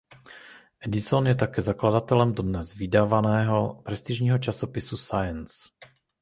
[0.79, 5.53] Edison je také zakladatelem dodnes vydávaného prestižního časopisu "Science".